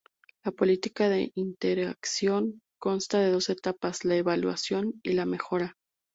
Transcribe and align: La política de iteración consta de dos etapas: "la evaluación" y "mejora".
La 0.43 0.51
política 0.51 1.09
de 1.09 1.31
iteración 1.35 2.63
consta 2.79 3.19
de 3.19 3.29
dos 3.29 3.51
etapas: 3.51 4.03
"la 4.03 4.15
evaluación" 4.15 4.99
y 5.03 5.13
"mejora". 5.13 5.77